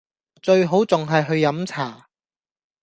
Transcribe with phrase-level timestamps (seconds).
[0.41, 2.07] 最好仲係去飲茶